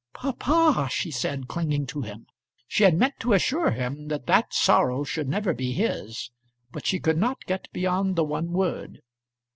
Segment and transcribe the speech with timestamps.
[0.15, 2.25] "Papa!" she said, clinging to him.
[2.67, 6.31] She had meant to assure him that that sorrow should never be his,
[6.71, 9.01] but she could not get beyond the one word.